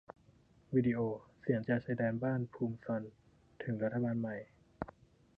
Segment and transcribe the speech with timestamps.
[0.73, 0.99] วีดีโอ:
[1.41, 3.03] เสียงจากชายแดนบ้านภูมิซรอล
[3.63, 4.35] ถึงรัฐบาลใหม่